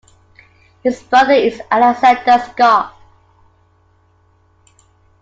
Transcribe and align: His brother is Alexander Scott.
His 0.81 1.03
brother 1.03 1.33
is 1.33 1.61
Alexander 1.69 2.43
Scott. 2.43 2.95